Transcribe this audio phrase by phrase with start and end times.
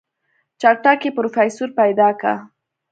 [0.61, 2.33] چټک پې پروفيسر پيدا که.